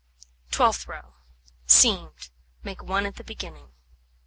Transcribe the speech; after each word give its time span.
Twelfth 0.49 0.87
row: 0.87 1.13
Seamed, 1.67 2.31
make 2.63 2.81
1 2.81 3.05
at 3.05 3.17
the 3.17 3.23
beginning. 3.23 3.67